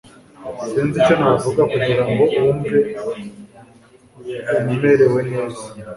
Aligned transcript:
sinzi 0.69 0.95
icyo 1.01 1.15
navuga 1.21 1.61
kugirango 1.71 2.23
wumve 2.43 2.77
umerewe 4.71 5.19
neza 5.31 5.63